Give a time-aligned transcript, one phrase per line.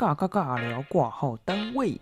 [0.00, 2.00] 尬尬尬聊挂号单位。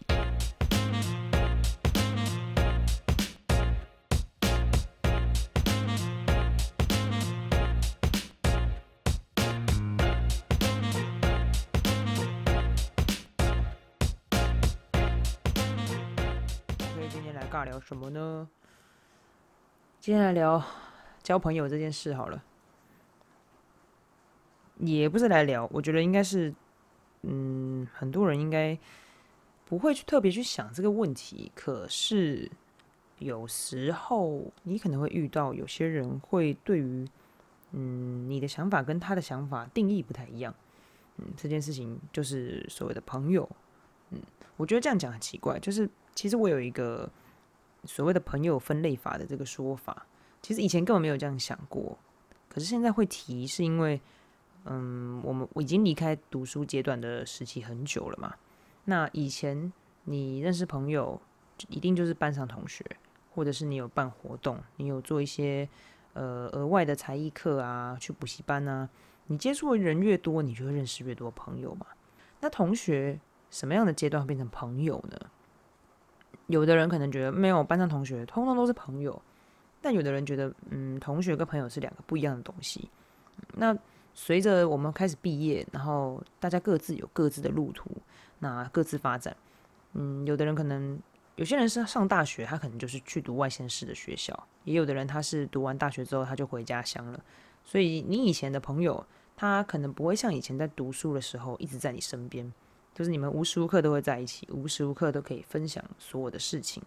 [16.78, 18.48] 所以今天来尬聊什么呢？
[19.98, 20.62] 今天来聊
[21.24, 22.40] 交朋友这件事好了。
[24.76, 26.54] 也不是来聊，我觉得应该是，
[27.22, 28.78] 嗯，很多人应该
[29.64, 31.50] 不会去特别去想这个问题。
[31.54, 32.50] 可是
[33.18, 37.04] 有时候你可能会遇到有些人会对于，
[37.72, 40.54] 嗯，你的想法跟他的想法定义不太一样。
[41.16, 43.48] 嗯，这件事情就是所谓的朋友。
[44.10, 44.20] 嗯，
[44.56, 45.58] 我觉得这样讲很奇怪。
[45.58, 47.10] 就是其实我有一个
[47.84, 50.06] 所谓的朋友分类法的这个说法，
[50.40, 51.98] 其实以前根本没有这样想过，
[52.48, 54.00] 可是现在会提是因为。
[54.68, 58.34] 嗯，我们我已经离开读书阶段的时期很久了嘛。
[58.84, 59.72] 那以前
[60.04, 61.20] 你认识朋友，
[61.68, 62.84] 一定就是班上同学，
[63.34, 65.68] 或者是你有办活动，你有做一些
[66.12, 68.88] 呃额外的才艺课啊，去补习班啊。
[69.26, 71.86] 你接触的人越多，你就会认识越多朋友嘛。
[72.40, 73.18] 那同学
[73.50, 75.18] 什么样的阶段变成朋友呢？
[76.46, 79.20] 有的人可能觉得没有班上同学，通通都是朋友。
[79.80, 82.90] 但有的人觉得，嗯，同学跟朋友是两个不一样的东西。
[83.54, 83.76] 那
[84.20, 87.88] 随着我们开始毕业，然后大家各自有各自的路途，
[88.40, 89.34] 那各自发展。
[89.92, 90.98] 嗯，有的人可能
[91.36, 94.34] 有些人是上大学，他可能就是去读外县市的学校；
[94.64, 97.24] 也有的人他是读完大学之后他就回家乡了。
[97.62, 99.06] 所以你以前的朋友，
[99.36, 102.52] 他可能不会像以前在读书的时候一直在你身边，
[102.92, 106.82] 就是你们无时无刻都会在一起，无时无刻都可以分享所有的事情。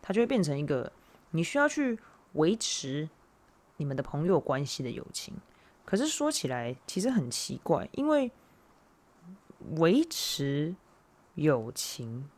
[0.00, 0.90] 他就会变成一个
[1.32, 1.98] 你需要去
[2.34, 3.08] 维持
[3.76, 5.34] 你们的朋友关系的友情。
[5.86, 8.30] 可是说起来，其实很奇怪，因为
[9.76, 10.74] 维持
[11.36, 12.28] 友情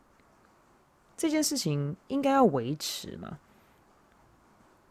[1.17, 3.39] 这件事情应该要维持嘛？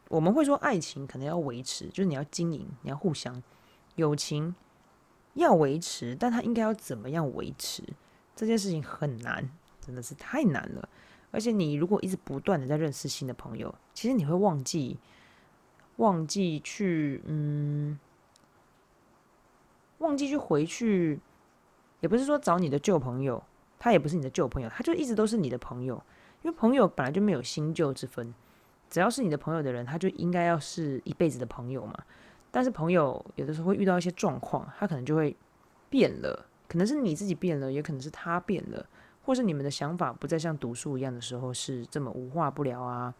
[0.10, 3.44] 我们会说爱情可能要维持，就是你要经营，你要互相
[3.96, 4.56] 友情
[5.36, 7.84] 要维持，但它应该要怎么样维持？
[8.36, 9.48] 这件事情很难，
[9.80, 10.90] 真的是太难了。
[11.30, 14.98] 而且你如果一直不断的在认识新的朋友，其实你会忘记
[15.98, 18.00] 忘记去嗯。
[20.00, 21.20] 忘记去回去，
[22.00, 23.44] 也不是说找你的旧朋友，
[23.80, 26.02] 他也不是你的旧朋友，他就一直都是你的朋友。
[26.44, 28.34] 因为朋友本来就没有新旧之分，
[28.90, 31.98] 只要是你的朋友的人，他就应该要是一辈子的朋友嘛。
[32.52, 35.36] 但是朋友有的时候会遇到一些状况，他可能就会
[35.90, 38.86] 变了，可能是你自己变了，也可能是他变了，
[39.26, 43.14] 或是你们的想法不再像读书一样的时候是这么无话不聊啊。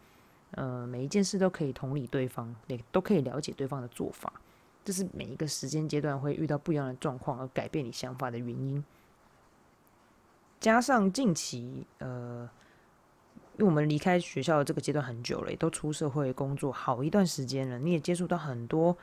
[0.52, 4.32] 呃，每一件事都可以同理对方，也都可以了解对方的做法。
[4.88, 8.82] 这是每一个时间阶段会遇到不一样的状况而改变你想法的原因。
[10.58, 12.48] 加上近期，呃，
[13.58, 18.96] 因为我们离开学校的这个阶段很久了，也都出社会工作好一段时间了，你也接触到很多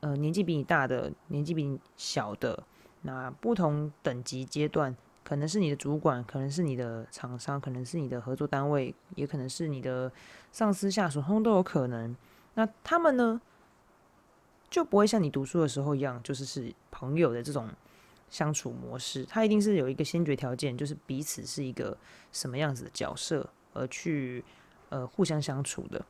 [0.00, 2.60] 呃年纪比你大的、年纪比你小的，
[3.02, 10.10] 那不同等级阶段，可能是你的主管，可能是你的厂商，可能是你的合作单位，也可能是你的
[10.50, 12.16] 上司、下属，通通都有可能。
[12.54, 13.40] 那他们呢？
[14.70, 17.68] 就不会像你读书的时候一样，就是是朋友的这种
[18.28, 19.24] 相处模式。
[19.24, 21.96] 他一定是有一个先决条件，就是彼此是一个
[22.32, 24.44] 什么样子的角色，而去
[24.90, 26.04] 呃互相相处的。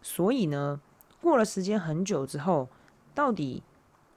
[0.00, 0.80] 所以呢，
[1.20, 2.68] 过了时间很久之后，
[3.14, 3.62] 到底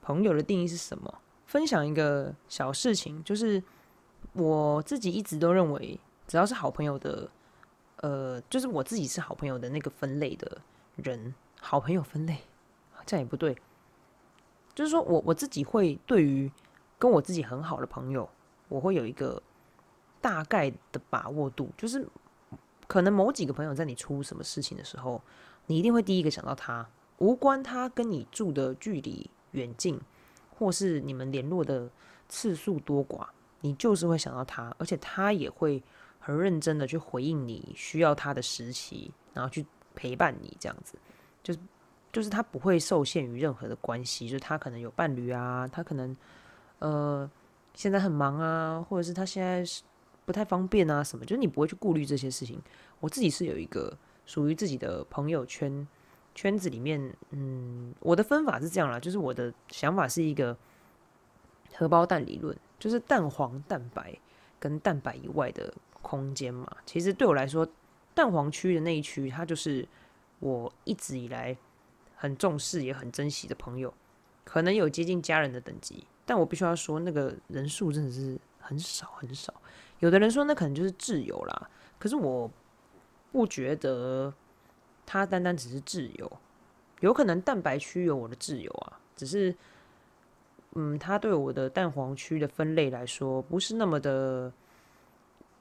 [0.00, 1.20] 朋友的定义是什么？
[1.46, 3.62] 分享一个小事情，就是
[4.34, 7.28] 我自己一直都认为，只要是好朋友的，
[7.96, 10.60] 呃，就是我自己是好朋友的那个分类的
[10.96, 12.36] 人，好朋友分类，
[13.06, 13.56] 这样也不对。
[14.78, 16.48] 就是说我我自己会对于
[17.00, 18.30] 跟我自己很好的朋友，
[18.68, 19.42] 我会有一个
[20.20, 22.06] 大概的把握度，就是
[22.86, 25.20] 可能某几个朋友在你出什么事情的时候，
[25.66, 30.00] 你一定会第一个想到他，无关他跟你住的距离远近，
[30.56, 31.90] 或是你们联络的
[32.28, 33.26] 次数多寡，
[33.62, 35.82] 你就是会想到他，而且他也会
[36.20, 39.66] 很认真的去回应你需要他的时期，然后去
[39.96, 40.96] 陪伴你这样子，
[41.42, 41.58] 就是。
[42.18, 46.16] 就是他不会受限于任何的关系，就是他可能有伴侣啊，他可能
[46.80, 47.30] 呃
[47.74, 49.84] 现在很忙啊，或者是他现在是
[50.26, 52.60] 不太方便啊什么，就是你不会去顾虑这些事情。
[52.98, 55.86] 我自己是有一个属于自己的朋友圈
[56.34, 57.00] 圈子里面，
[57.30, 60.56] 嗯，我的分法是这样啦，就是我的想法是一个
[61.74, 64.12] 荷包蛋理论，就是蛋黄、蛋白
[64.58, 65.72] 跟蛋白以外的
[66.02, 66.68] 空间嘛。
[66.84, 67.64] 其实对我来说，
[68.12, 69.86] 蛋黄区的那一区，它就是
[70.40, 71.56] 我一直以来。
[72.20, 73.94] 很重视也很珍惜的朋友，
[74.44, 79.54] 可能有接近家人的等级，但我必须要说，那个人数真的是很少很少。
[80.00, 82.50] 有的人说那可能就是挚友啦，可是我
[83.30, 84.34] 不觉得
[85.06, 86.30] 他单单只是挚友，
[87.00, 89.54] 有可能蛋白区有我的挚友啊，只是
[90.74, 94.52] 嗯，他对我的蛋黄区的分类来说不是那么的，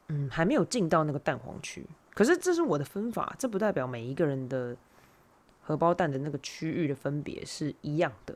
[0.08, 1.86] 嗯，还没有进到那个蛋黄区。
[2.14, 4.76] 可是这是我的分法，这不代表每一个人的
[5.68, 8.34] 荷包蛋的那个区域的分别是一样的。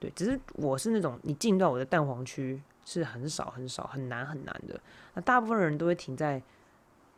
[0.00, 4.78] 对，只是我是那种你进到我的蛋黄区是很少很少很难很难的。
[5.14, 6.42] 那大部分人都会停在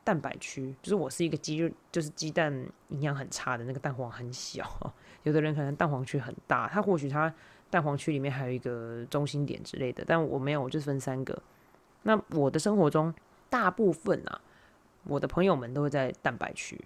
[0.05, 2.53] 蛋白区，就是我是一个鸡肉，就是鸡蛋
[2.91, 4.93] 营养很差的那个蛋黄很小。
[5.25, 7.35] 有的人可能蛋黄区很大，他或许他
[7.71, 11.43] 蛋黄区里面还有一个中心点之类的，但我没有，我就分三个。
[12.03, 13.13] 那我的生活中
[13.49, 14.39] 大部分啊，
[15.05, 16.79] 我的朋友们都会在蛋白区，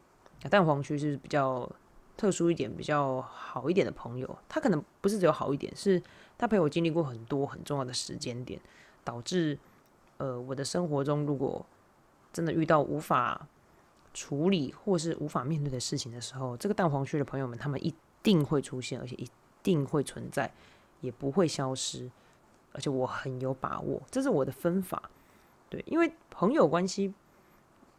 [0.49, 1.69] 蛋黄区是比较。
[2.20, 6.02] 特殊一点、比较好一点的朋友，他可能不是只有好一点，是
[6.37, 8.61] 他陪我经历过很多很重要的时间点，
[9.02, 9.58] 导致
[10.19, 11.64] 呃我的生活中如果
[12.31, 13.49] 真的遇到无法
[14.12, 19.26] 处理或是无法面对的事情的时候，这个蛋黄区的朋友们，他们一定会出现，而且一
[19.62, 20.52] 定会存在，
[21.00, 22.11] 也不会消失，
[22.75, 25.08] 而且我很有把握，这是我的分法。
[25.70, 27.14] 对，因为朋友关系，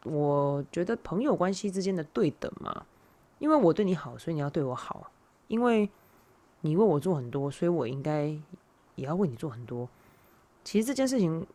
[0.03, 2.85] 我觉得朋友关系之间的对等嘛。
[3.41, 5.11] 因为我对你好，所以你要对我好。
[5.47, 5.89] 因为
[6.61, 8.25] 你为我做很多，所以我应该
[8.93, 9.89] 也要为你做很多。
[10.63, 11.45] 其实这件事情，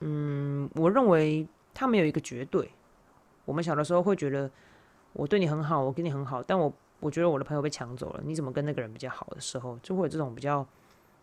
[0.00, 2.70] 嗯，我认为它没有一个绝对。
[3.44, 4.50] 我们小的时候会觉得
[5.12, 10.66] 我对你很好，我跟你很好，但我我觉得我的朋友被抢走了，你怎么跟那个人比较好的时候，就会有这种比较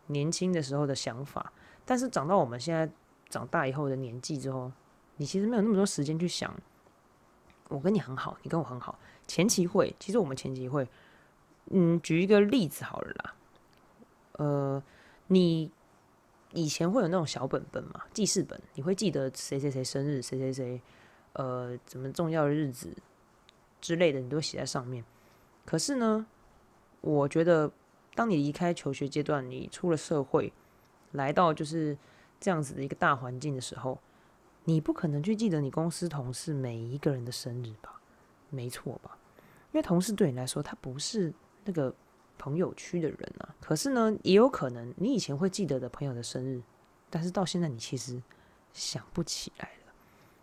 [0.07, 1.51] 年轻的时候的想法。
[1.83, 2.87] 但是长到我们现在
[3.29, 4.71] 长大以后的年纪之后，
[5.17, 6.53] 你其实没有那么多时间去想，
[7.67, 8.97] 我跟你很好，你跟我很好。
[9.31, 10.85] 前期会，其实我们前期会，
[11.69, 13.33] 嗯，举一个例子好了啦，
[14.33, 14.83] 呃，
[15.27, 15.71] 你
[16.51, 20.81] 以前会有那种小本本嘛，记事本，你会记得谁谁谁生日，谁谁谁，
[21.31, 22.93] 呃，怎么重要的日子
[23.79, 25.01] 之类的，你都写在上面。
[25.65, 26.27] 可是呢，
[26.99, 27.71] 我觉得
[28.13, 30.51] 当你离开求学阶段，你出了社会，
[31.13, 31.97] 来到就是
[32.37, 33.97] 这样子的一个大环境的时候，
[34.65, 38.01] 你不可能去记得你公司同事每一个人的生日吧？
[38.49, 39.17] 没错吧？
[39.71, 41.33] 因为同事对你来说，他不是
[41.63, 41.93] 那个
[42.37, 43.55] 朋友区的人啊。
[43.61, 46.61] 可是呢，也有可能你以前会记得的朋友的生日，
[47.09, 48.21] 但是到现在你其实
[48.73, 49.93] 想不起来了。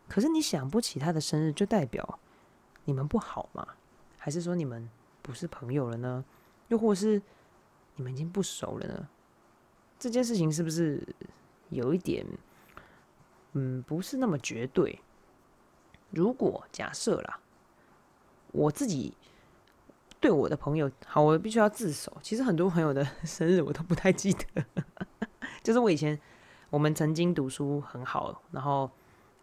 [0.09, 2.19] 可是你想不起他的生日，就代表
[2.87, 3.67] 你们不好吗？
[4.17, 4.89] 还是说你们
[5.21, 6.25] 不是朋友了呢？
[6.69, 7.21] 又或是
[7.97, 9.09] 你们已经不熟了呢？
[9.99, 11.07] 这件事情是不是
[11.69, 12.27] 有一点，
[13.53, 14.99] 嗯，不是那么绝对？
[16.11, 17.41] 如果假设啦。
[18.53, 19.13] 我自己
[20.21, 22.17] 对我的朋友好，我必须要自首。
[22.23, 24.65] 其实很多朋友的生日我都不太记得，
[25.63, 26.19] 就是我以前
[26.71, 28.91] 我们曾经读书很好，然后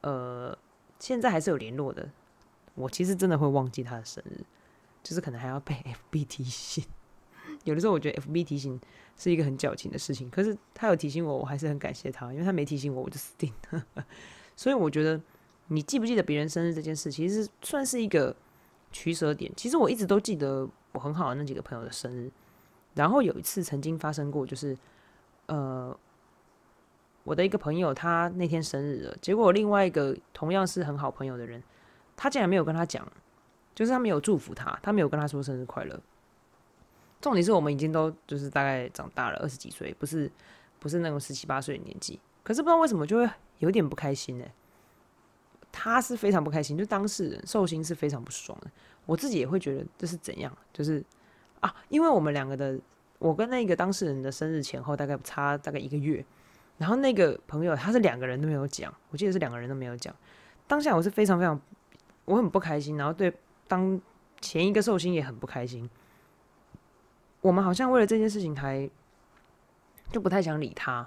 [0.01, 0.57] 呃
[0.99, 2.09] 现在还是有联络的。
[2.73, 4.43] 我其实真的会忘记他的生日，
[5.01, 5.75] 就是可能还要被
[6.11, 6.83] FB 提醒。
[7.63, 8.77] 有的时候我觉得 FB 提醒
[9.15, 13.85] 是一个很矫情的事情，可是他有提醒我，我还是很感谢他，因为他没提醒我，我就死定了。
[14.57, 15.21] 所以我觉得
[15.67, 18.35] 你记不记得别人生日这件事，其实算是一个。
[18.95, 22.31] 取舍点，其实我一直都记得我很好的那几个朋友的生日，
[22.93, 24.75] 然后有一次曾经发生过，就是
[25.47, 25.93] 呃，
[27.25, 31.61] 我的一个朋友他那天生日了，结果另外一个同样是很好朋友的人，
[32.15, 33.05] 他竟然没有跟他讲，
[33.75, 35.99] 就是他没有祝福他，他没有跟他说生日快乐。
[37.19, 40.31] 重点是我们已经都就是大概长大了二十几岁，不是
[40.79, 44.45] 不是那种十七八岁的年纪，可是不知道为什么就会有点不开心呢？
[45.77, 48.71] 他是非常不开心，就当事人寿星是非常不爽的。
[49.05, 51.03] 我自己也会觉得这是怎样，就是
[51.59, 52.79] 啊，因为我们两个的，
[53.19, 56.23] 我跟那个当事人的生日前后大概差大概一个月，
[56.77, 60.15] 然后那个朋友他是两个人都没有讲，我记得是两个人都没有讲。
[60.65, 61.59] 当下我是非常非常，
[62.23, 63.33] 我很不开心，然后对
[63.67, 63.99] 当
[64.39, 65.89] 前一个寿星也很不开心。
[67.41, 68.89] 我们好像为了这件事情还
[70.09, 71.05] 就不太想理他，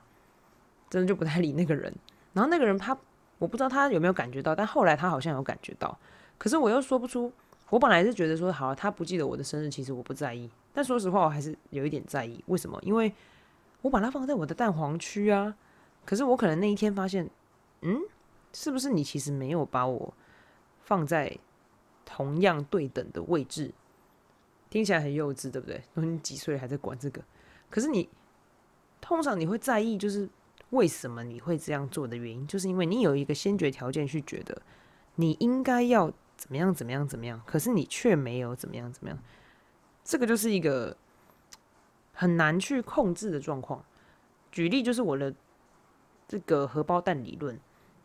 [0.90, 1.92] 真的就不太理那个人。
[2.34, 2.94] 然后那个人他。
[3.38, 5.96] 我不知道他有没有感觉到，但后来他好像有感觉到，
[6.36, 7.32] 可是我又说不出。
[7.70, 10.50] 我本来是觉得说，好，他不记得我的生日，其实我不在意。
[10.72, 12.42] 但说实话，我还是有一点在意。
[12.46, 12.78] 为什么？
[12.82, 13.12] 因为
[13.82, 15.54] 我把它放在我的蛋黄区啊。
[16.06, 17.28] 可是我可能那一天发现，
[17.82, 18.00] 嗯，
[18.54, 20.14] 是不是你其实没有把我
[20.80, 21.36] 放在
[22.06, 23.70] 同样对等的位置？
[24.70, 25.82] 听起来很幼稚，对不对？
[25.94, 27.22] 都 你几岁还在管这个？
[27.68, 28.08] 可是你
[28.98, 30.26] 通常你会在意，就是。
[30.70, 34.60] 为什么你会这样做的原因，就是因为你有一个先决条件去觉得
[35.14, 39.18] 你应该要怎么样怎么样怎么样，可是你却没有怎么样怎么样，
[40.04, 40.96] 这个就是一个
[42.12, 43.84] 很难去控制的状况。
[44.52, 45.34] 举例就是我的
[46.26, 47.58] 这个荷包蛋理论，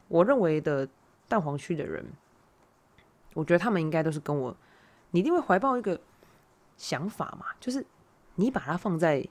[0.08, 0.88] 我认为的
[1.27, 2.05] 蛋黄区的人，
[3.34, 4.55] 我觉得他们应该都是跟我，
[5.12, 6.00] 你一定会怀抱一个
[6.77, 7.86] 想法嘛，就是
[8.36, 9.25] 你把它放在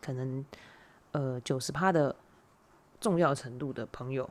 [0.00, 0.44] 可能
[1.12, 2.14] 呃九十趴的
[3.04, 4.28] 重要程度的朋友，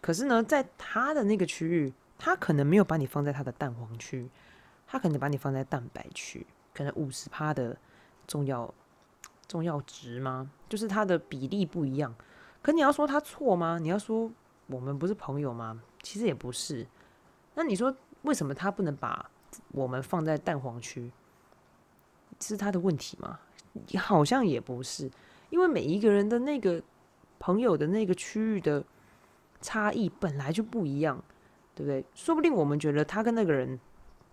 [0.00, 4.30] 可是呢，在他的那个区域，他可能没有把你放在他的蛋黄区，
[4.86, 7.76] 他可能把你放在蛋白区，可能五十趴的
[8.26, 8.72] 重要
[9.46, 10.50] 重要值吗？
[10.70, 12.14] 就是它的比例不一样。
[12.62, 13.78] 可你要说他错吗？
[13.78, 14.32] 你要说
[14.68, 15.82] 我们不是朋友吗？
[16.02, 16.86] 其实也不是。
[17.54, 19.30] 那你说为什么他不能把
[19.72, 21.12] 我们放在蛋黄区？
[22.40, 23.38] 是他的问题吗？
[23.98, 25.10] 好像也不是，
[25.50, 26.82] 因为每一个人的那个
[27.44, 28.82] 朋友的那个区域的
[29.60, 31.22] 差异本来就不一样，
[31.74, 32.02] 对不对？
[32.14, 33.78] 说不定我们觉得他跟那个人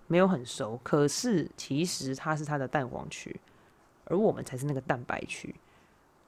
[0.07, 3.37] 没有很熟，可是其实他是他的蛋黄区，
[4.05, 5.53] 而我们才是那个蛋白区。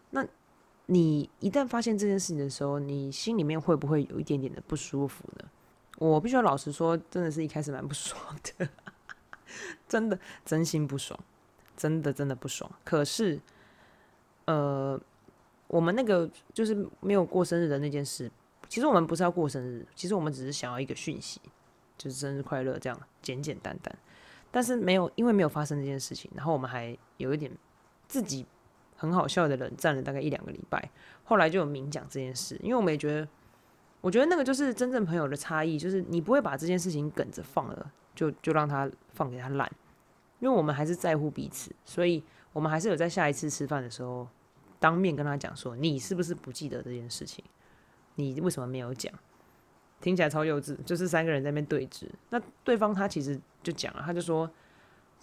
[0.10, 0.26] 那。
[0.88, 5.50] 你一旦发现这件事情的时候，你心里面会不会有一点点的不舒服呢？
[5.98, 8.20] 我必须要老实说，真的是一开始蛮不爽
[8.58, 8.68] 的，
[9.88, 11.18] 真的真心不爽，
[11.78, 12.70] 真的真的不爽。
[12.84, 13.40] 可是，
[14.44, 15.00] 呃，
[15.74, 18.30] 我们那个就是没有过生日的那件事，
[18.70, 21.42] 其实我们不是要过生日，其实我们只是想要一个讯息，
[21.98, 23.96] 就是生日快乐这样简简单单。
[24.52, 27.52] 但是没有，因为没有发生这件事情，然后我们还有一点
[28.08, 28.46] 自己。
[28.96, 30.90] 很好笑的冷战了大概一两个礼拜，
[31.26, 33.28] 后来就有明讲这件事，因为我们也觉得，
[34.00, 39.70] 我觉得那个就是真正朋友的差异，就是你不会把这件事情梗着放了，就就让他放给他烂，
[40.40, 44.26] 因为我们还是在乎彼此，所以我们还是有在下一次吃饭的时候
[44.84, 47.42] 当面跟他讲说，你是不是不记得这件事情？
[48.16, 49.14] 你为什么没有讲？
[50.02, 54.52] 听起来超幼稚，就是三个人在那边对峙，那对方他其实就讲了，他就说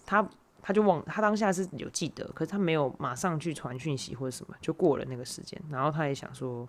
[0.07, 0.27] 他。
[0.63, 5.59] 他就忘，他当下是有记得，可是他没有马上去传讯息或者什么，就过了那个时间。
[5.71, 6.69] 然后他也想说，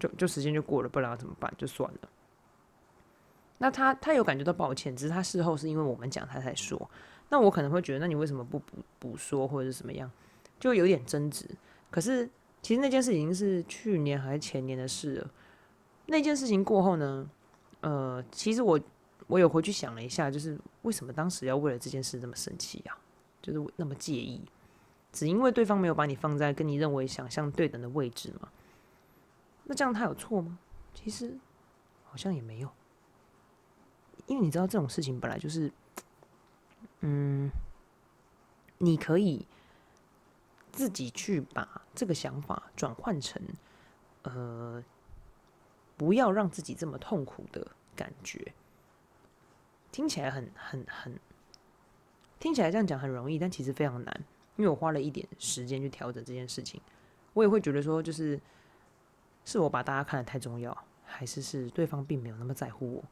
[0.00, 2.00] 就就时间就过了，不然怎么办，就算了。
[3.58, 6.90] 那他他有感觉到抱歉，只是他事后是因为我们讲他才说。
[7.28, 10.10] 那我可能会觉得，那你为什么不补补说或者是什么样，
[10.58, 11.48] 就有点争执。
[11.94, 12.28] 可是
[12.60, 15.30] 其实那件事已经是去年还是前年的事了。
[16.06, 17.30] 那件事情过后呢，
[17.82, 18.80] 呃，其实我
[19.28, 22.98] 我有回去想了一下，就是为什么当时要为了这件事这么生气呀？
[23.40, 24.42] 就是那么介意，
[25.12, 28.48] 只因为对方没有把你放在跟你认为想象对等的位置吗？
[29.62, 30.58] 那这样他有错吗？
[30.94, 31.38] 其实
[32.02, 32.68] 好像也没有，
[34.26, 35.70] 因为你知道这种事情本来就是，
[37.02, 37.48] 嗯，
[38.78, 39.46] 你可以
[40.74, 43.40] 自己去把这个想法转换成，
[44.22, 44.82] 呃，
[45.96, 48.52] 不要让自己这么痛苦的感觉，
[49.92, 51.18] 听起来很很很。
[52.40, 54.24] 听起来这样讲很容易，但其实非常难，
[54.56, 56.78] 因为我花了一点时间去调整这件事情。
[57.32, 58.38] 我也会觉得说，就是
[59.46, 63.04] 是我把大家看得太重要，还是是对方并没有那么在乎我？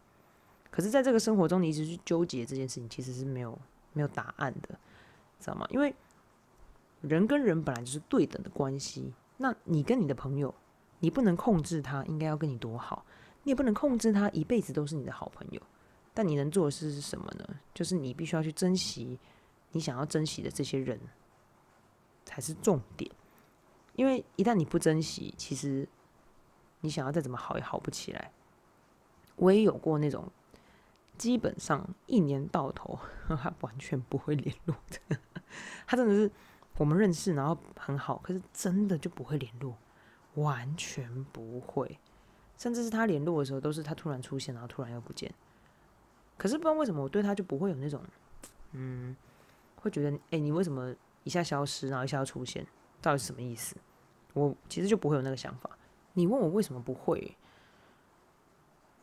[0.71, 3.59] 可是，在这个生活中，你一直去纠结这件事情，其实是没有
[3.95, 4.79] 没有答案的，
[5.41, 5.67] 知道吗？
[5.71, 5.95] 因为
[7.03, 10.55] 人跟人本来就是对等的关系，那你跟你的朋友，
[11.01, 13.05] 你不能控制他应该要跟你多好，
[13.43, 15.61] 你也不能控制他一辈子都是你的好朋友。
[16.15, 17.47] 但你能做的事是什么呢？
[17.75, 19.19] 就是你必须要去珍惜
[19.71, 21.01] 你想要珍惜的这些人，
[22.25, 23.11] 才是重点。
[23.97, 25.89] 因为一旦你不珍惜，其实
[26.81, 28.31] 你想要再怎么好也好不起来。
[29.37, 30.31] 我也有过那种
[31.17, 34.77] 基本上一年到头 他完全不会联络
[35.09, 35.17] 的，
[35.87, 36.31] 他真的是
[36.79, 39.77] 我们认识，然后很好，可是真的就不会联络，
[40.35, 41.99] 完全不会。
[42.57, 45.33] 甚至是他联络的时候，都是他突然出现，然后突然又不见。
[46.39, 48.01] 可是不知道为什么我对他就不会有那种，
[48.73, 49.15] 嗯，
[49.77, 52.67] 会觉得哎，你为什么一下消失，然后一下又出现，
[53.01, 53.77] 到底是什么意思？
[54.33, 55.71] 我其实就不会有那个想法。
[56.15, 57.37] 你问我为什么不会？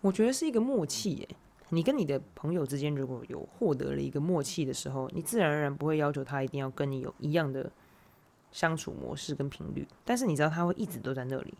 [0.01, 1.29] 我觉得是一个默契耶。
[1.69, 7.71] 你跟你的朋友之间如果有获得了一个默契的时候，你自然而然不会要求他一定要跟你有一样的
[8.51, 9.87] 相处模式跟频率。
[10.03, 11.53] 但是你知道他会一直都在那里，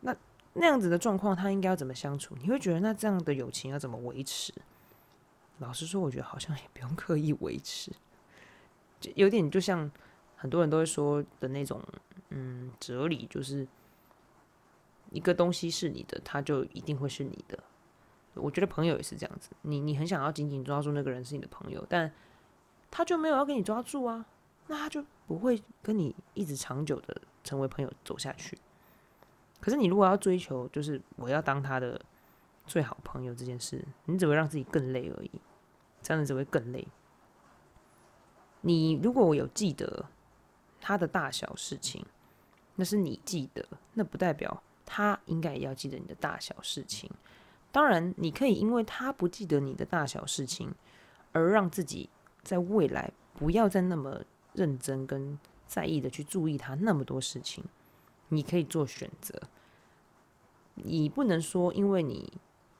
[0.00, 0.16] 那
[0.52, 2.36] 那样子的状况，他应该要怎么相处？
[2.40, 4.52] 你会觉得那这样的友情要怎么维持？
[5.58, 7.90] 老实说，我觉得好像也不用刻意维持，
[9.00, 9.90] 就有点就像
[10.36, 11.82] 很多人都会说的那种，
[12.28, 13.66] 嗯，哲理就是
[15.10, 17.58] 一个东西是你的，它就一定会是你的。
[18.38, 22.10] 我觉得朋友也是这样子，你你很想要紧紧抓住那个人是你的朋友，但
[22.90, 24.24] 他就没有要给你抓住啊，
[24.66, 28.58] 那他就不会跟你一直长久的成为朋友走下去。
[29.60, 32.00] 可是你如果要追求，就是我要当他的
[32.66, 35.30] 最好朋友这件事，你只会让自己更累而已。
[36.00, 36.86] 这样子只会更累。
[38.60, 40.06] 你如果我有记得
[40.80, 42.04] 他的大小事情，
[42.76, 47.10] 那是你记得，那不代表他应该也要记得你的大小事情。
[47.70, 50.74] 当然，你可以因为他不记得你的大小事情，
[51.32, 52.08] 而让自己
[52.42, 54.22] 在未来不要再那么
[54.54, 57.64] 认真跟在意的去注意他那么多事情。
[58.30, 59.40] 你可以做选择，
[60.74, 62.32] 你不能说因为你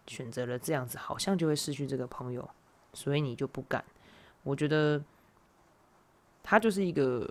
[0.06, 2.48] 选择了这样子，好像就会失去这个朋友，
[2.92, 3.84] 所以你就不敢。
[4.42, 5.02] 我觉得
[6.42, 7.30] 他就是一个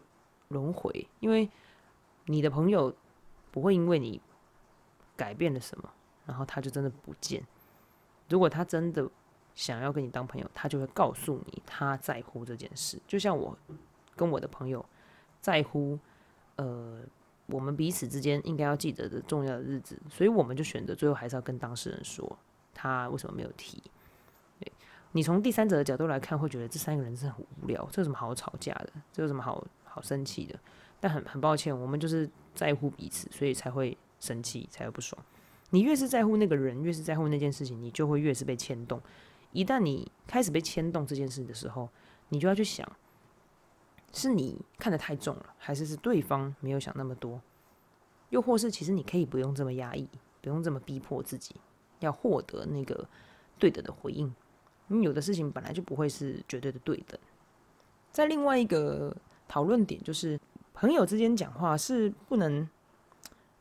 [0.49, 1.49] 轮回，因为
[2.25, 2.95] 你的朋友
[3.51, 4.21] 不会因为你
[5.15, 5.91] 改变了什么。
[6.27, 7.43] 然后他就真的不见。
[8.29, 9.09] 如果他真的
[9.55, 13.01] 想要跟你当朋友，他就会告诉你他在乎这件事。
[13.07, 13.57] 就像我
[14.15, 14.85] 跟我的朋友
[15.41, 15.97] 在乎，
[16.57, 17.01] 呃，
[17.47, 22.37] 我们彼此之间应该要记得的重要的日子，所以我们就选择最后还是要跟当事人说
[22.73, 23.81] 他为什么没有提。
[25.13, 28.91] 你从第三者的角度来看，会觉得这三个人是很无聊，这有什么好吵架的？
[29.11, 30.59] 这有什么好好生气的？
[30.99, 35.19] 但很很抱歉，我们就是在乎彼此，所以才会生气，才会不爽。
[35.71, 39.01] 你越是在乎那个人，越是在乎那件事情，你就会越是被牵动。
[39.51, 41.89] 一旦你开始被牵动这件事的时候，
[42.29, 42.89] 你就要去想，
[44.13, 47.41] 是你看得太重了，还是是对方没有想那么多？
[48.29, 50.07] 又或是其实你可以不用这么压抑，
[50.41, 51.55] 不用这么逼迫自己，
[51.99, 53.07] 要获得那个
[53.59, 54.33] 对等的回应。
[54.87, 57.19] 你有的事情本来就不会是绝对的对等。
[58.11, 59.13] 在另外一个
[59.49, 60.39] 讨论点，就是
[60.73, 62.65] 朋友之间讲话是不能。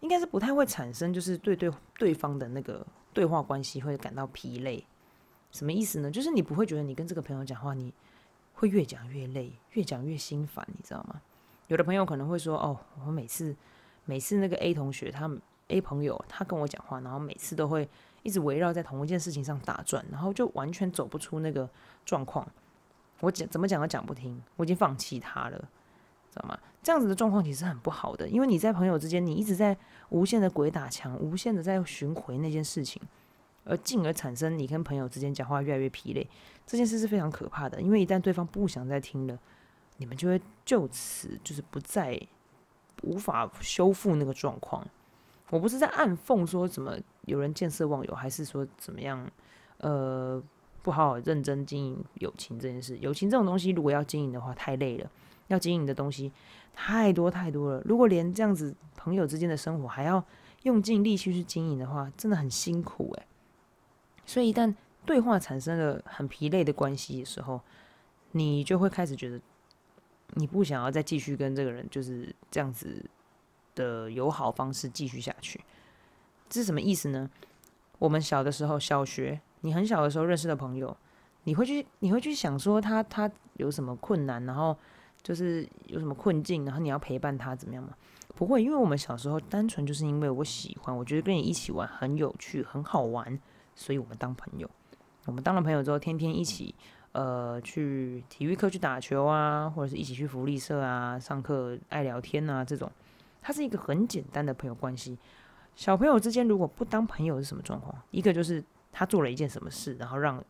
[0.07, 4.87] 应该是不太会产生，就是对对对方的那个对话关系会感到疲累。
[5.51, 6.09] 什么意思呢？
[6.09, 7.93] 就是你不会觉得你跟这个朋友讲话，你
[8.55, 11.21] 会越讲越累，越讲越心烦，你知道吗？
[11.67, 13.53] 有的朋友可能会说：“哦，我每次
[14.05, 15.29] 每次那个 A 同学，他
[15.67, 17.89] A 朋友，他跟我讲话，然后每次都会
[18.23, 21.69] 一直围绕在同一件事情上打转，然后就完全走不出那个
[22.05, 22.47] 状况。
[23.19, 25.59] 我讲怎么讲都讲不听，我已经放弃他了。”
[26.31, 26.59] 知道吗？
[26.87, 29.77] 这样子的状况其实很不好的，因为你在朋友之间，你一直在
[30.11, 33.03] 无限的鬼打墙，无限的在巡回那件事情，
[33.65, 36.25] 而进而产生你跟朋友之间讲话越来越疲累，
[36.65, 37.81] 这件事是非常可怕的。
[37.81, 39.37] 因为一旦对方不想再听了，
[39.97, 42.17] 你们就会就此就是不再
[43.03, 44.87] 无法修复那个状况。
[45.51, 49.29] 我不是在暗讽说怎么有人见色忘友，还是说怎么样，
[49.79, 50.41] 呃，
[50.83, 52.97] 不好好认真经营友情这件事。
[52.99, 55.11] 友情这种东西，如果要经营的话，太累了。
[55.49, 56.33] 要经营的东西
[56.79, 60.23] 太多太多了，如果连这样子朋友之间的生活还要
[60.65, 63.27] 用尽力气去经营的话，真的很辛苦诶。
[64.27, 64.73] 所以一旦
[65.07, 67.61] 对话产生了很疲累的关系的时候，
[68.33, 69.41] 你就会开始觉得
[70.35, 73.03] 你不想要再继续跟这个人就是这样子
[73.75, 75.59] 的友好方式继续下去。
[76.51, 77.29] 这是什么意思呢？
[77.99, 80.95] 我们小的时候，小学，你很小的时候认识的朋友，
[81.45, 84.77] 你会去你会去想说他他有什么困难，然后。
[85.27, 87.91] 就是有什么困境，然后你要陪伴他怎么样吗？
[88.37, 93.37] 不会，因为我们小时候单纯就是因为我喜欢，我觉得跟你一起玩很有趣、很好玩，
[93.75, 94.71] 所以我们当朋友。
[95.25, 96.73] 我们当了朋友之后，天天一起
[97.11, 102.89] 呃去体育课去打球啊，或者是一起去福利社啊上课，爱聊天啊这种，
[103.43, 105.19] 它是一个很简单的朋友关系。
[105.75, 107.93] 小朋友之间如果不当朋友是什么状况？
[108.13, 108.63] 一个就是
[108.93, 110.41] 他做了一件什么事，然后让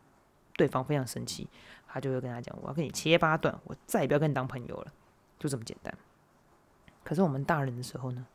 [0.57, 1.49] 对方非常生气。
[1.89, 4.93] 他就会跟他讲：“我要跟你切八段，我再也不要跟你当朋友了，
[5.39, 5.95] 就这么简单。”
[7.03, 8.27] 可是我们大人的时候呢，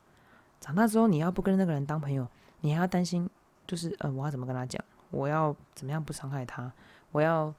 [0.58, 2.26] 长大之后，你要不跟那个人当朋友，
[2.62, 3.28] 你还要担心，
[3.66, 4.82] 就是呃，我要怎么跟他讲？
[5.10, 6.72] 我要怎么样不伤害他？
[7.12, 7.54] 我要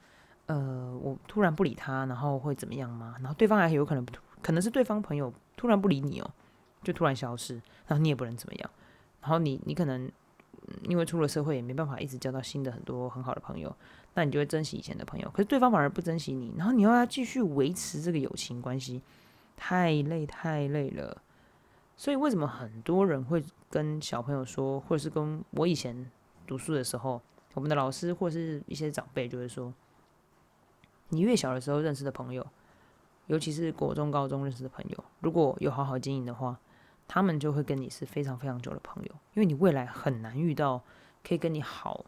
[0.46, 3.14] 呃，我突然不理他，然后会怎么样吗？
[3.20, 4.04] 然后对方还有可能，
[4.42, 6.30] 可能是对方朋友突然不理你哦，
[6.82, 7.54] 就突然消失，
[7.86, 8.70] 然后你也不能怎么样。
[9.22, 10.10] 然后你你可能
[10.82, 13.74] 因为出了社会，也没办法一直交到新的很多很好的朋友。
[14.14, 19.02] 那你就会珍惜以前的朋友，可是对方反而不珍惜你，然后你又要继续维持这个友情关系，
[19.56, 21.20] 太累太累了。
[21.96, 26.08] 所以为什么很多人会跟小朋友说，或者是跟我以前
[26.46, 27.20] 读书的时候，
[27.54, 29.74] 我们的老师或者是一些长辈就会说，
[31.08, 32.46] 你越小的时候认识的朋友，
[33.26, 36.56] 尤其是国中、高中认识的朋友，如果有好好经营的话，
[37.08, 40.80] 他们就会跟你是非常非常久的朋友，因为你未来很难遇到
[41.26, 42.04] 可以跟你好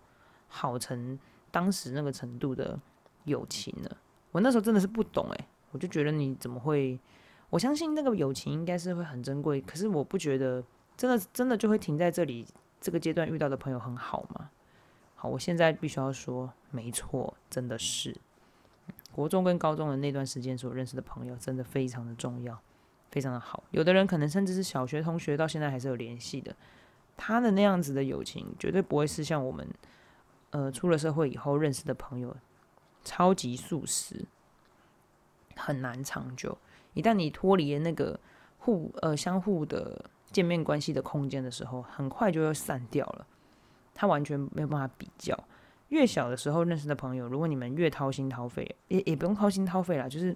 [0.46, 1.18] 好成。
[1.56, 2.78] 当时那个程度的
[3.24, 3.88] 友情呢？
[4.30, 7.00] 我那时候真的是不懂诶，我就觉得你怎么会？
[7.48, 10.62] 我相信那个友情应该是会很珍贵，可是我不觉得
[10.98, 12.46] 真的真的就会停在这里。
[12.78, 14.50] 这个阶段遇到的朋友很好吗？
[15.14, 18.14] 好，我现在必须要说，没错，真的是。
[19.10, 22.60] 国中跟高中的那段时间所认识的朋友，真的非常的重要，
[23.10, 23.64] 非常的好。
[23.70, 26.54] 有的人可能甚至是小学同学，到现在还是有联系的。
[27.16, 29.66] 他的那样子的友情，绝对不会是像我们。
[30.56, 32.34] 呃，出了社会以后认识的朋友，
[33.04, 34.24] 超级速食，
[35.54, 36.56] 很难长久。
[36.94, 38.18] 一旦你脱离那个
[38.56, 43.26] 互呃相互的见面关系的空间的时候，很快就会散掉了。
[43.94, 45.38] 他完全没有办法比较。
[45.90, 50.34] 越小的时候认识的朋友，如果你们越掏心掏肺，也也不用掏心掏肺啦，就是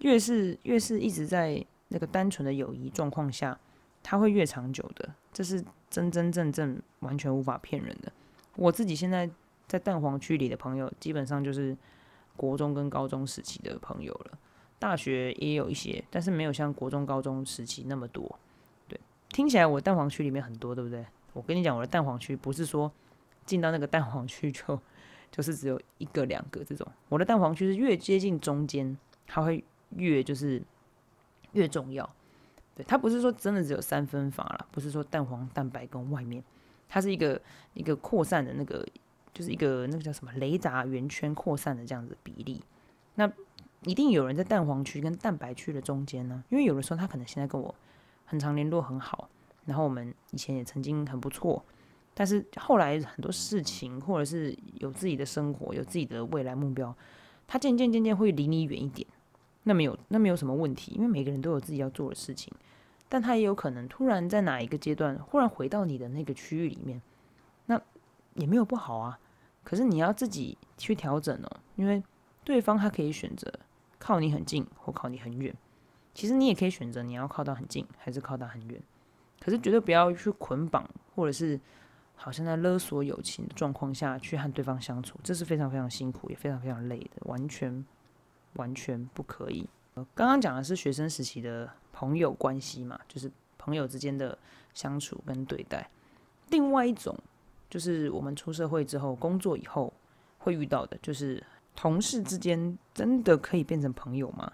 [0.00, 3.58] 越是越是一直在那个单纯的友谊状况下，
[4.02, 5.14] 他会越长久的。
[5.32, 8.12] 这是真真正正完全无法骗人的。
[8.56, 9.28] 我自己现在
[9.66, 11.76] 在蛋黄区里的朋友，基本上就是
[12.36, 14.38] 国中跟高中时期的朋友了。
[14.78, 18.38] 大学也有一些，但是没有像国中、高中时期那么多。
[18.86, 21.04] 对，听起来我蛋黄区里面很多，对不对？
[21.32, 22.90] 我跟你讲，我的蛋黄区不是说
[23.46, 24.78] 进到那个蛋黄区就
[25.30, 26.86] 就是只有一个、两个这种。
[27.08, 29.64] 我的蛋黄区是越接近中间，它会
[29.96, 30.62] 越就是
[31.52, 32.08] 越重要。
[32.74, 36.44] 对，它不是说真的只有三分法了，不是说蛋黄、蛋白跟外面，
[36.94, 37.40] 它是一个
[37.72, 38.86] 一个扩散的那个，
[39.32, 42.62] 就是一个那个叫什么雷达圆圈扩散的这样子比例。
[43.16, 43.28] 那
[43.82, 47.74] 一定有人在蛋黄区跟蛋白区的中间呢，因为有的时候他可能现在跟我
[48.24, 49.28] 很常联络很好，
[49.64, 51.60] 然后我们以前也曾经很不错，
[52.14, 56.96] 但是后来很多事情或者是有自己的生活，有自己的未来目标，
[57.48, 59.04] 他渐渐渐渐会离你远一点，
[59.64, 62.52] 那没有那没有什么问题，因为每个人都有自己要做的事情，
[63.14, 67.00] 但他也有可能突然在哪一个阶段忽然回到你的那个区域里面，
[67.66, 67.80] 那
[68.34, 69.16] 也没有不好啊，
[69.62, 72.02] 可是你要自己去调整哦，因为
[72.42, 73.48] 对方他可以选择。
[74.00, 75.54] 靠你很近或靠你很远，
[76.12, 78.82] 其实你也可以选择你要靠到很近还是靠到很远，
[79.38, 81.58] 可是绝对不要去捆绑或者是
[82.16, 87.86] 好像在勒索友情的状况下去和对方相处，这是非常非常辛苦也非常非常累的，完全
[88.54, 89.68] 完全不可以。
[89.94, 94.36] 刚刚讲的是学生时期的朋友关系嘛，就是朋友之间的
[94.74, 95.88] 相处跟对待。
[96.50, 97.16] 另外一种
[97.70, 99.90] 就是我们出社会之后工作以后
[100.40, 101.42] 会遇到的，就是。
[101.76, 104.52] 同事之间真的可以变成朋友吗？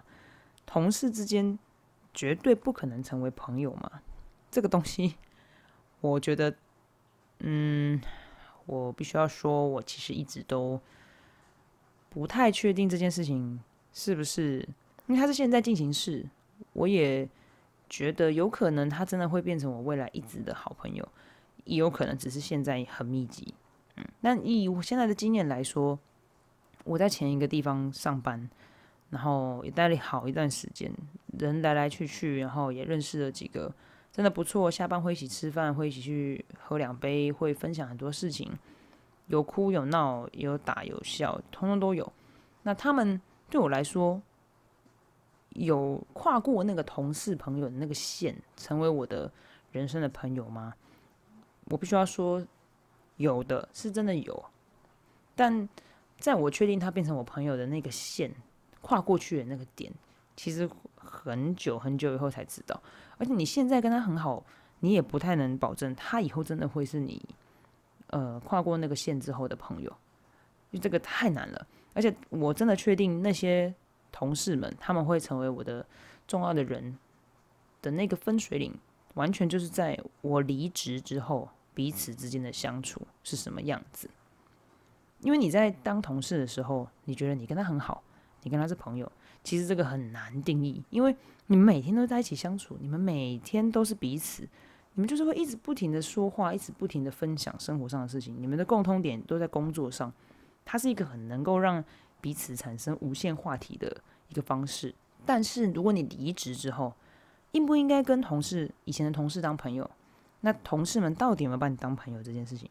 [0.65, 1.59] 同事之间
[2.15, 4.01] 绝对不可能成为朋友吗？
[4.49, 5.17] 这个东西，
[6.01, 6.51] 我觉得，
[7.41, 8.01] 嗯，
[8.65, 10.81] 我必须要说，我其实一直都
[12.09, 13.61] 不太确定这件事情
[13.93, 14.67] 是不是，
[15.05, 16.27] 因为它是现在进行式，
[16.73, 17.27] 我也
[17.89, 21.07] 觉得有可能他真的会变成我未来一直的好朋友，
[21.65, 23.53] 也有可能只是现在很密集。
[23.97, 25.99] 嗯，那以我现在的经验来说。
[26.83, 28.49] 我在前一个地方上班，
[29.11, 30.91] 然后也待了好一段时间，
[31.37, 33.71] 人来来去去，然后也认识了几个
[34.11, 34.71] 真的不错。
[34.71, 38.51] 下班会一起吃饭，会一起去喝两杯，会分享很多事情，
[39.27, 42.11] 有哭有闹，有打有笑，通通都有。
[42.63, 44.19] 那他们对我来说，
[45.51, 49.31] 有跨过那个同事朋友的那个线，成为我的
[49.71, 50.73] 人生的朋友吗？
[51.65, 52.45] 我必须要说，
[53.17, 54.45] 有的是真的有，
[55.35, 55.69] 但。
[56.19, 58.31] 在我确定他变成我朋友的那个线
[58.79, 59.91] 跨过去的那个点，
[60.35, 62.79] 其实很久很久以后才知道。
[63.17, 64.45] 而且你现在跟他很好，
[64.81, 67.19] 你也不太能保证他以后真的会是你，
[68.09, 69.89] 呃，跨过那个线之后的朋友，
[70.69, 71.67] 因为这个太难了。
[71.95, 73.73] 而且我真的确定那些
[74.11, 75.85] 同事们他们会成为我的
[76.27, 76.97] 重要的人
[77.81, 78.73] 的那个分水岭，
[79.15, 84.09] 完全就是在我离职之后彼此之间的相处是什么样子。
[85.21, 88.03] 因为你在当同事的时候，你觉得你跟他很好，
[88.41, 89.11] 你跟他是朋友，
[89.43, 94.41] 其实这个很难定义，因为你们每天都在一起相处，你们每天都是彼此，
[94.93, 100.11] 你们就是会一直不停的说话，一直不停的分享生活上的事情，你们的共通点都在工作上，
[100.65, 101.83] 它是一个很能够让
[102.21, 104.93] 彼此产生无限话题的一个方式。
[105.25, 106.93] 但是如果你离职之后，
[107.51, 109.89] 应不应该跟同事以前的同事当朋友？
[110.41, 112.69] 那同事们到底有没有把你当朋友这件事情？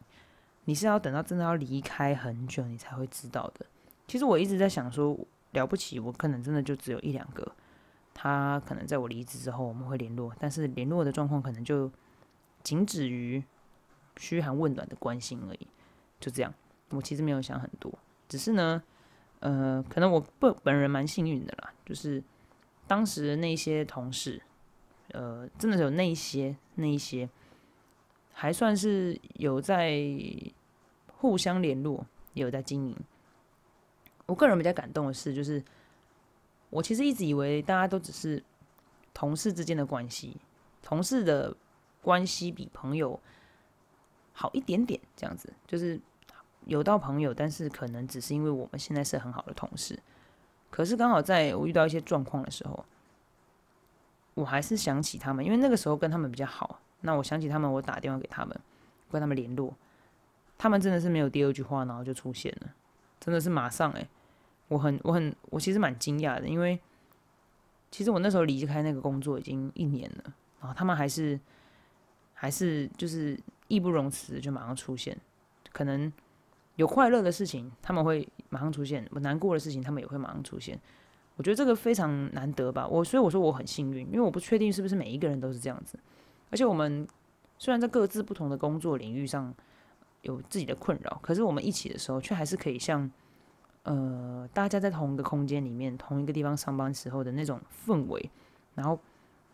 [0.65, 3.65] 你是要等到真的要离开很久，你才会知道的。
[4.07, 5.17] 其实我一直在想说，
[5.51, 7.49] 了不起，我可能真的就只有一两个，
[8.13, 11.89] 他可能在我离职之后我们会联络，但是联络的状况可能就
[12.63, 13.41] 仅止于
[14.17, 15.67] 嘘寒问暖的关心而已，
[16.19, 16.53] 就这样。
[16.89, 17.91] 我其实没有想很多，
[18.27, 18.83] 只是呢，
[19.41, 22.23] 呃，可能我本本人蛮幸运的啦，就是
[22.87, 24.41] 当时那些同事，
[25.09, 27.29] 呃，真的有那一些那一些。
[28.33, 30.01] 还算是有在
[31.07, 32.97] 互相联络，也有在经营。
[34.25, 35.63] 我个人比较感动的是，就是
[36.71, 38.41] 我其实一直以为大家都只是
[39.13, 40.37] 同事之间的关系，
[40.81, 41.55] 同事的
[42.01, 43.19] 关系比朋友
[44.33, 45.99] 好一点点，这样子就是
[46.65, 49.97] 有到朋友，但是可能只是因为我们现在是很好的同事。
[50.69, 52.85] 可是刚好在我遇到一些状况的时候，
[54.33, 56.79] 我还是想起他们，因为那个时候跟他们比较好。
[57.01, 58.57] 那我想起他们，我打电话给他们，
[59.09, 59.73] 跟他们联络，
[60.57, 62.69] 他们真的是没有第二句话，然后就出现了，
[63.19, 64.07] 真的是马上诶，
[64.67, 66.79] 我很我很我其实蛮惊讶的，因为
[67.89, 71.39] 其实我那时候离开那个工作已经一年了，然后他们还是
[72.33, 75.17] 还是就是义不容辞就马上出现？
[75.73, 76.11] 可能
[76.77, 80.79] 有快乐的事情他们会马上出现，难过的事情他们也会马上出现。
[81.35, 82.87] 我觉得这个非常难得吧。
[82.87, 85.99] 我所以我说我很幸运，因为我不确定是不是每一个人都是这样子。
[86.49, 87.07] 而且我们
[87.57, 89.53] 虽然在各自不同的工作领域上
[90.21, 93.09] 有自己的困扰，可是我们一起的时候却还是可以像
[93.83, 98.29] 呃大家在同一个空间里面、同一个地方上班时候的那种氛围，
[98.75, 98.99] 然后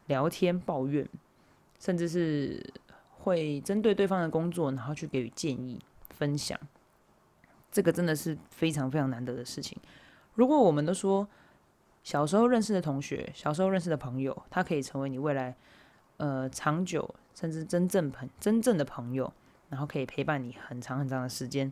[0.06, 1.08] 聊天、抱怨，
[1.80, 2.64] 甚至是
[3.20, 5.80] 会针对对方的工作，然后去给予建议。
[6.10, 6.60] 分享，
[7.78, 9.80] 这个真的是非常非常难得的事情。
[10.34, 11.28] 如果我们都说
[12.02, 15.56] 小时候认识的同学、小时候认识的朋友，他可以成为你未来
[16.18, 19.32] 呃长久甚至真正朋真正的朋友，
[19.70, 21.72] 然后可以陪伴你很长很长的时间。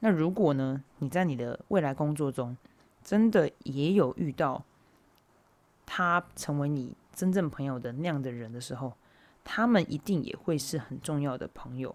[0.00, 2.56] 那如果呢，你在你的未来工作中
[3.04, 4.64] 真的也有遇到
[5.86, 8.94] 他成为你真正朋友的那样的人的时候，
[9.44, 11.94] 他们一定也会是很重要的朋友。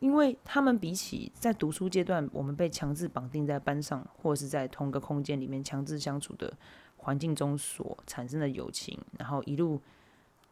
[0.00, 6.52] 因为他们比起在读书阶段，我们被强制绑定在班上，或者是在同个空间里面强制相处的
[6.98, 9.80] 环境中所产生的友情，然后一路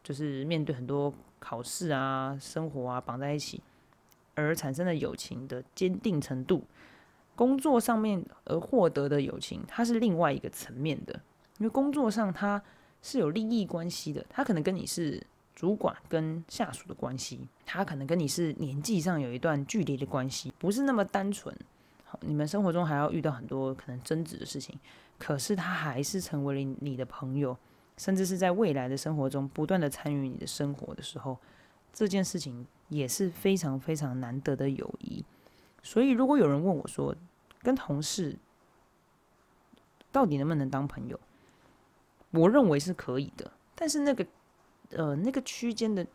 [0.03, 3.61] 就是面对很多考试啊、生活啊绑在一起，
[4.35, 6.63] 而产生的友情的坚定程度，
[7.33, 11.13] 工作上面而获得的友情，它是另外一个层面的。
[11.59, 12.61] 因为工作上它
[13.01, 15.25] 是有利益关系的，它可能跟你是。
[15.57, 21.57] 主管跟下属的关系，他可能跟你是年纪上有一段距离的关系，不是那么单纯。
[22.05, 24.79] 好，你们生活中还要遇到很多可能争执的事情，
[25.17, 27.57] 可是他还是成为了你的朋友，
[27.97, 31.35] 甚至是在未来的生活中不断的参与你的生活的时候，
[31.91, 35.25] 这件事情也是非常非常难得的友谊。
[35.81, 37.15] 所以，如果有人问我说，
[37.63, 38.37] 跟同事
[40.11, 41.19] 到底能不能当朋友，
[42.29, 44.23] 我认为是可以的，但是那个。
[44.91, 46.05] 呃，那个区间的，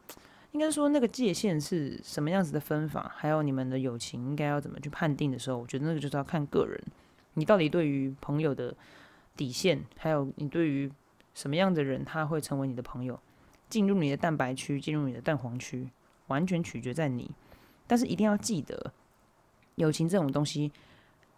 [0.52, 6.82] 应该说那个界限是什么样子的分法，还有你们的友情应该要怎么去判定的时候，我觉得那个就是要看个人，
[7.34, 8.74] 你到底对于朋友的
[9.36, 10.90] 底线，还有你对于
[11.34, 13.18] 什么样的人他会成为你的朋友，
[13.68, 15.90] 进入你的蛋白区，进入你的蛋黄区，
[16.28, 17.30] 完全取决在你。
[17.86, 18.92] 但是一定要记得，
[19.74, 20.72] 友情这种东西，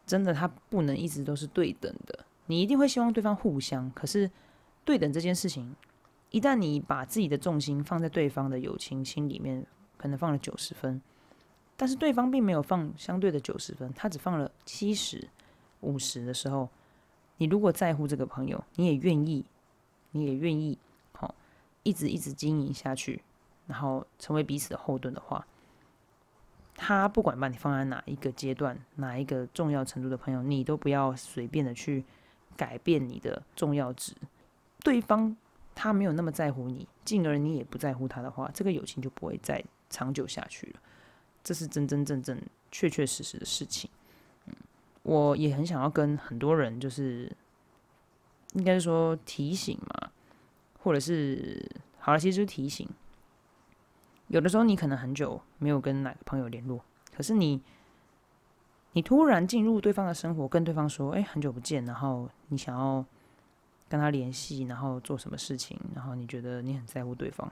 [0.07, 4.31] 真的它不能一直都是对等的，你一定会希望对方互相，可是
[4.85, 5.75] 对等这件事情。
[6.35, 9.65] 一旦你把自己的重心放在对方的友情心里面，
[9.97, 11.01] 可能放了九十分，
[11.77, 15.29] 但是对方并没有放相对的九十分，他只放了七十
[15.83, 16.69] 五十的时候，
[17.37, 19.45] 你如果在乎这个朋友，你也愿意，
[20.11, 20.77] 你也愿意，
[21.13, 21.33] 好，
[21.85, 23.23] 一直一直经营下去，
[23.69, 25.47] 然后成为彼此的后盾的话，
[26.75, 32.05] 他不管把你放在哪一个阶段、哪一个重要程度的朋友，你都不要随便的去
[32.57, 34.13] 改变你的重要值，
[34.81, 35.37] 对方。
[35.75, 40.81] 他没有那么在乎你，进而你也不在乎他的话，这个友情就不会再长久下去了。
[41.43, 43.91] 这是真真正正、确确实实的事情。
[44.47, 44.55] 嗯，
[45.03, 47.31] 我也很想要跟很多人，就是
[48.53, 50.11] 应该说提醒嘛，
[50.79, 52.89] 或者是好了，其实就是提醒。
[54.29, 56.81] 有的时候你可能很久没有跟哪个朋友联络，
[57.15, 57.61] 可是你
[58.93, 63.05] 你突然进入对方的生活，跟对方说：“哎，很久不见。”然后你想要。
[63.95, 67.49] 跟他联系，然后做什么事情，然后你觉得你很在乎对方，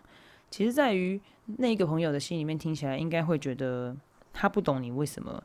[0.51, 3.97] 其实在于那个朋友的心里面听起来，应该会觉得
[4.33, 5.41] 他不懂你为什么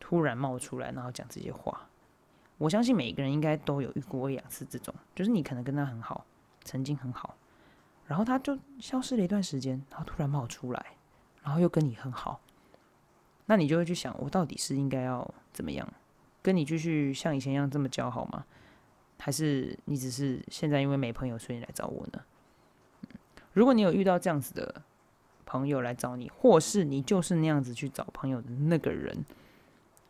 [0.00, 1.86] 突然冒出来，然后讲这些话。
[2.56, 6.24] 我相信每一个人应该都有遇过一两次这种，就是你可能跟他很好，
[6.64, 7.36] 曾经很好，
[8.06, 10.86] 然后他就消失了一段时间，然后突然冒出来，
[11.42, 12.40] 然后又跟你很好，
[13.44, 15.86] 那你就会去想，我到底是应该要怎么样，
[16.40, 18.46] 跟你继续像以前一样这么交好吗？
[19.18, 22.20] 还是你只是现在因为没朋友，所以来找我呢？
[23.52, 24.82] 如果你有遇到这样子的
[25.44, 29.24] 朋友来找你，或是你就是那样子去找朋友的那个人，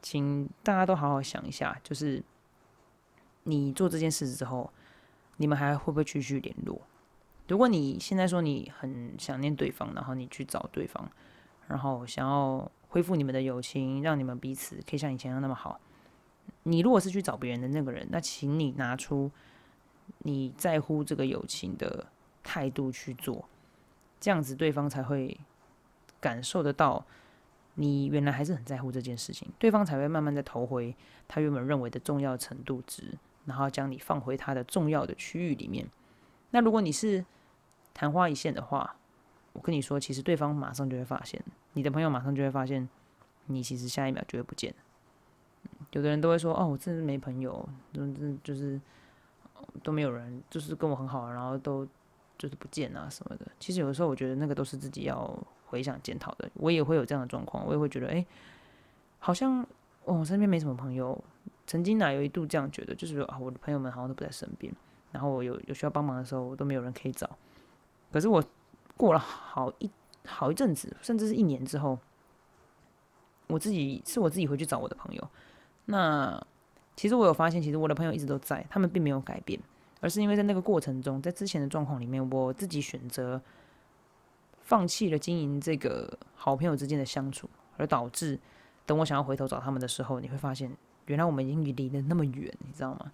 [0.02, 2.22] 请大家都好好想一下，就是
[3.44, 4.70] 你做这件事之后，
[5.36, 6.80] 你们还会不会继续联络？
[7.48, 11.08] 如果你现在说你很想念对方，然后你去找对方，
[11.68, 15.80] 然后想要恢复你们的友情，让你们彼此可以像以前一样那么好。
[16.64, 19.30] 你如果是去找别人的那个人，那请你拿出
[20.18, 22.06] 你在乎这个友情的
[22.42, 23.48] 态度去做，
[24.20, 25.38] 这样子对方才会
[26.20, 27.04] 感受得到
[27.74, 30.94] 你原来还是很在乎这件事情，对方才会慢慢的投回
[31.28, 35.88] 他原本认为的重要程度值，然后将你放回他的重要的区域里面。
[36.50, 37.24] 那如果你是
[37.92, 38.96] 昙花一现的话，
[39.52, 41.42] 我跟你说，其实对方马上就会发现，
[41.74, 42.88] 你的朋友马上就会发现，
[43.46, 44.74] 你其实下一秒就会不见。
[45.92, 48.80] 有的人都会说：“哦，我真是没朋友，就是就是
[49.82, 51.86] 都没有人，就是跟我很好，然后都
[52.36, 56.50] 就是不见啊什么的。”其实有的时候，我觉得那个都是自己要回想检讨的。
[56.54, 58.24] 我也会有这样的状况，我也会觉得，哎，
[59.18, 59.60] 好像
[60.04, 61.22] 哦，我身边没什么朋友。
[61.66, 64.72] 曾经哪有一度这样觉得，就是说啊，我的朋友们好像都不在身边，
[65.10, 67.28] 然后我有有需要帮忙的时候，我都没有人可以找。
[68.12, 68.42] 可是我
[68.96, 69.90] 过了好一
[70.24, 71.98] 好一阵子，甚至是一年之后，
[73.48, 75.30] 我自己是我自己回去找我的朋友。
[75.86, 76.40] 那
[76.94, 79.58] 其实我有发现，其实我的朋友一直都在，他们并没有改变，
[80.00, 83.40] 而是因为在那个过程中，在之前的状况里面，我自己选择
[84.62, 88.38] 放弃了经营这个好朋友之间的相处，而导致
[88.84, 90.70] 等我想要回头找他们的时候，你会发现。
[91.06, 93.12] 原来我们已经离得那么远，你知道吗？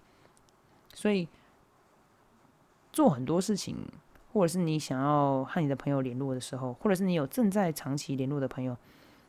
[0.95, 1.27] 所以
[2.91, 3.77] 做很多事情，
[4.31, 8.75] 或者是你想要和你的朋友联络的时候，或者是你有正在长期联络的朋友，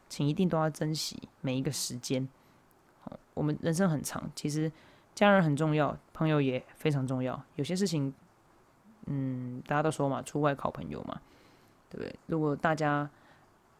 [0.08, 2.26] 请一定都要珍惜每一个时间。
[3.34, 4.70] 我们人生很长，其实
[5.14, 7.40] 家人很重要，朋友也非常重要。
[7.56, 8.12] 有些事情，
[9.06, 11.20] 嗯，大家都说嘛，出外靠朋友嘛，
[11.90, 12.14] 对不对？
[12.26, 13.08] 如果大家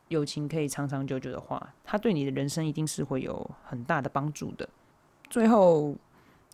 [0.09, 4.69] 友情可以长长久久的话，他对你的人生一定是会有很大的帮助的。
[5.31, 5.97] 最后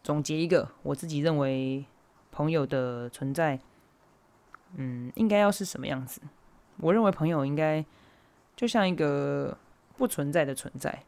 [0.03, 1.85] 总结一个，我自己认为
[2.31, 3.59] 朋友的存在，
[4.77, 6.21] 嗯，应该要是什么样子？
[6.79, 7.85] 我认为朋友应该
[8.57, 9.57] 就像一个
[9.97, 11.03] 不存在的存在，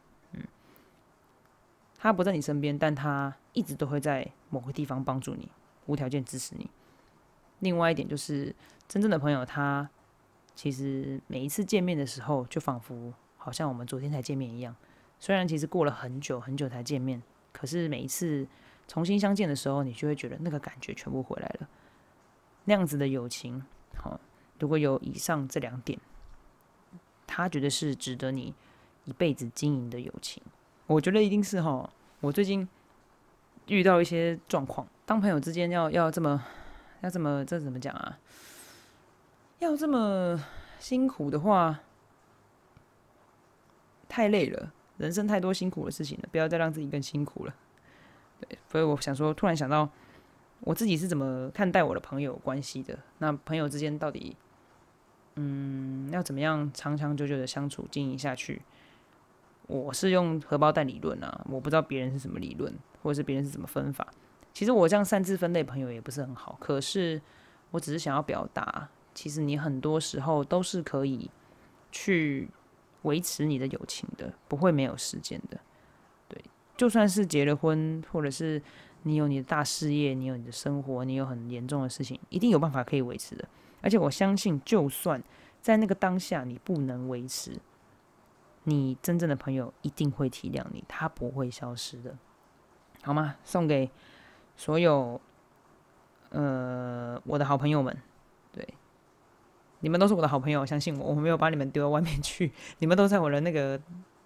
[2.03, 5.49] 他不在你身边，但他一直都会在某个地方帮助你，
[5.87, 6.69] 无条件支持你。
[7.61, 8.53] 另外一点就是，
[8.89, 9.89] 真正的朋友他。
[10.57, 14.75] 其实每一次见面的时候，就仿佛好像我们昨天才见面一样。
[15.21, 18.49] 虽然其实过了很久很久才见面，可是每一次
[18.89, 21.69] 重新相见的时候，你就会觉得那个感觉全部回来了。
[22.65, 24.19] 那样子的友情，好，
[24.59, 25.97] 如果有以上这两点，
[27.29, 28.53] 他觉得是值得你
[29.05, 30.43] 一辈子经营的友情。
[30.93, 31.89] 我觉得一定是哈。
[32.21, 32.69] 我最近
[33.67, 36.43] 遇到一些状况，当朋友之间要要这么
[37.01, 38.19] 要这么这怎么讲啊？
[39.59, 40.39] 要这么
[40.79, 41.81] 辛苦的话，
[44.09, 47.55] 太累了，人生太多辛苦的事情了，不要再让自己更辛苦了。
[48.41, 49.89] 对，所以我想说，突然想到
[50.61, 52.99] 我自己是怎么看待我的朋友关系的。
[53.19, 54.37] 那朋友之间到底，
[55.37, 58.63] 嗯，要怎么样长长久久的相处经营下去？
[59.67, 62.73] 我是用荷包蛋理论啊，我不知道别人是什么理论，
[63.03, 64.07] 或者是别人是怎么分法。
[64.53, 67.21] 其实我这样擅自分类朋友也不是很好，可是
[67.71, 68.89] 我只是想要表达。
[69.15, 71.31] 其实你很多时候都是可以
[71.91, 72.49] 去
[73.03, 75.59] 维持你的友情的，不会没有时间的。
[76.29, 76.43] 对，
[76.77, 78.61] 就算是结了婚，或者是
[79.03, 83.47] 你有你的大事业，你有你的生活，你有很严重的事情，一定有办法可以维持的。
[83.81, 85.23] 而且我相信，就算
[85.61, 87.53] 在那个当下你不能维持，
[88.65, 92.17] 你真正的朋友一定会体谅你，他不会消失的，
[93.03, 93.37] 好吗？
[93.45, 93.91] 送给
[94.57, 95.21] 所有
[96.31, 97.97] 呃我的好朋友们，
[98.53, 98.67] 对。
[99.81, 102.53] 你们都是我的好朋友，相信我，我没有把你们丢到外面去。
[102.79, 103.77] 你们都在我的那个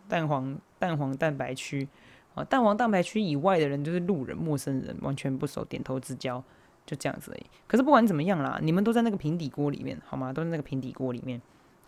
[0.06, 1.88] 蛋黄蛋黄蛋白区
[2.34, 6.44] 啊，蛋黄蛋白区以外的人就是路人、陌生人，完全不熟，点头之交，
[6.84, 7.46] 就这样子而已。
[7.66, 10.30] 可是不管怎么样啦，你们都在那个平底锅里面，好吗？
[10.30, 11.40] 都在那个平底锅里面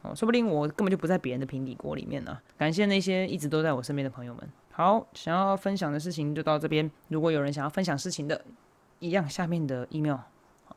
[0.02, 2.38] 哦，说不定我根本就不在别人的平底锅里面呢。
[2.56, 4.48] 感谢那些一直都在我身边的朋友们。
[4.70, 6.88] 好，想要分享的事情就到这边。
[7.08, 8.44] 如果有人想要分享事情的，
[9.00, 10.18] 一样下面的 email。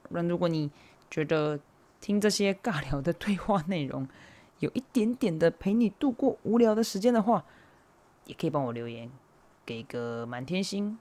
[0.09, 0.71] 那如果你
[1.09, 1.59] 觉得，
[1.99, 4.07] 听这些尬聊的对话内容，
[4.57, 7.45] 有一点点的陪你度过无聊的时间的话，
[8.25, 9.07] 也可以帮我留言，
[9.63, 10.97] 给个满天星，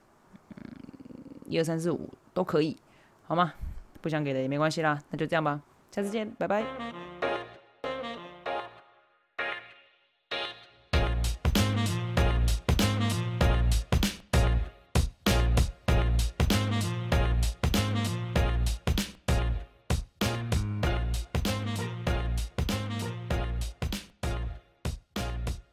[0.50, 0.62] 嗯，
[1.46, 2.76] 一二三四五都可以，
[3.22, 3.54] 好吗？
[4.02, 6.99] 不想给的也没关系啦，那就这样吧，下次见，拜拜。